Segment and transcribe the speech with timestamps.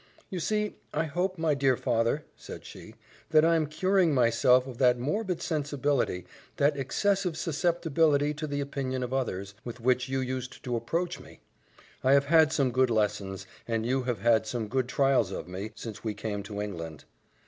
[0.31, 2.95] "You see, I hope, my dear father," said she,
[3.29, 6.25] "that I am curing myself of that morbid sensibility,
[6.57, 11.39] that excessive susceptibility to the opinion of others, with which you used to reproach me.
[12.03, 15.69] I have had some good lessons, and you have had some good trials of me,
[15.75, 17.05] since we came to England."